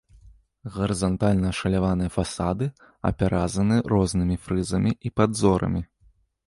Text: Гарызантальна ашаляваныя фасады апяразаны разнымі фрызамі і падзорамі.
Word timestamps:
Гарызантальна 0.77 1.47
ашаляваныя 1.55 2.13
фасады 2.17 2.65
апяразаны 3.11 3.75
разнымі 3.95 4.37
фрызамі 4.49 4.91
і 5.09 5.15
падзорамі. 5.21 5.81